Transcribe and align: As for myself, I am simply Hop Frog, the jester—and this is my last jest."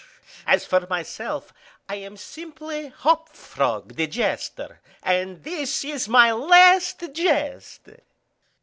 As 0.47 0.65
for 0.65 0.87
myself, 0.87 1.53
I 1.87 1.93
am 1.97 2.17
simply 2.17 2.87
Hop 2.87 3.29
Frog, 3.29 3.97
the 3.97 4.07
jester—and 4.07 5.43
this 5.43 5.85
is 5.85 6.09
my 6.09 6.31
last 6.31 7.03
jest." 7.13 7.81